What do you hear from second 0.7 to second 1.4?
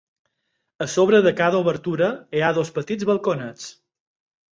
A sobre de